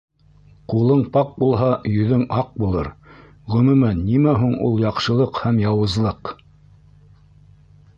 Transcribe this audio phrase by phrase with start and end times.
[0.71, 2.91] Ҡулың пак булһа, йөҙөң аҡ булыр,
[3.57, 6.39] Ғөмүмән, нимә һуң ул яҡшылыҡ һәм яуызлыҡ?